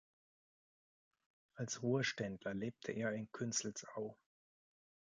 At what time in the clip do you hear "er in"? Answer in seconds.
2.91-3.31